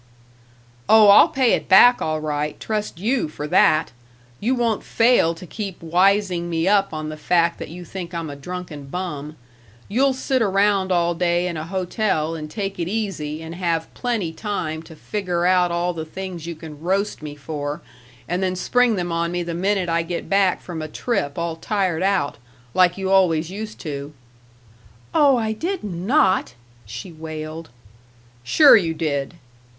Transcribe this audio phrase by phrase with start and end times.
[0.89, 3.91] "Oh, I'll pay it back, all right, trust you for that!
[4.39, 8.27] You won't fail to keep wising me up on the fact that you think I'm
[8.27, 9.35] a drunken bum.
[9.87, 14.33] You'll sit around all day in a hotel and take it easy and have plenty
[14.33, 17.83] time to figger out all the things you can roast me for,
[18.27, 21.57] and then spring them on me the minute I get back from a trip all
[21.57, 22.39] tired out.
[22.73, 24.13] Like you always used to."
[25.13, 26.55] "Oh, I did not!"
[26.87, 27.69] she wailed.
[28.43, 29.35] "Sure you did."